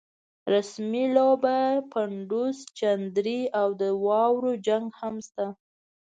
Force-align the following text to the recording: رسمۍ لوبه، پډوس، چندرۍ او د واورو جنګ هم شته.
رسمۍ 0.53 1.05
لوبه، 1.15 1.57
پډوس، 1.91 2.57
چندرۍ 2.77 3.39
او 3.59 3.67
د 3.81 3.83
واورو 4.05 4.51
جنګ 4.67 4.85
هم 4.99 5.15
شته. 5.27 5.45